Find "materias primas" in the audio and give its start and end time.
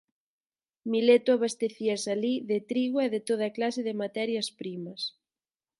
4.03-5.01